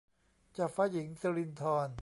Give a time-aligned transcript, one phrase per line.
[0.53, 1.89] เจ้าฟ้าหญิงสิรินธร